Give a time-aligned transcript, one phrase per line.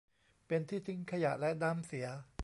[0.47, 2.07] เป็นที่ทิ้งขยะและน้ำเสีย